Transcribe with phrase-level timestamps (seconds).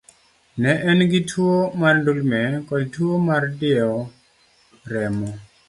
[0.61, 3.97] Ne en gi tuwo mar ndulme kod tuwo mar diewo
[4.91, 5.29] remo.